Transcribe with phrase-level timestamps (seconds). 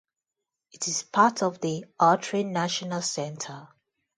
[0.71, 3.67] It is part of the Autry National Center.